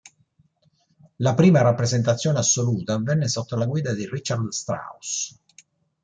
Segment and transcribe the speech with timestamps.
[1.17, 5.37] La prima rappresentazione assoluta avvenne sotto la guida di Richard Strauss.